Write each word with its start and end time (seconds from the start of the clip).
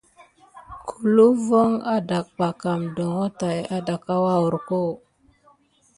Kihule 0.85 1.25
von 1.45 1.73
adaba 1.95 2.47
kam 2.61 2.81
ɗoŋho 2.95 3.25
tät 3.39 3.65
adanka 3.75 4.13
wuyarko. 4.23 4.79